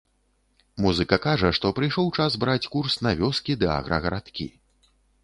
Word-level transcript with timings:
Музыка 0.85 1.19
кажа, 1.25 1.51
што 1.57 1.71
прыйшоў 1.79 2.09
час 2.23 2.37
браць 2.45 2.69
курс 2.77 2.97
на 3.09 3.13
вёскі 3.21 3.57
ды 3.65 3.71
аграгарадкі. 3.77 4.49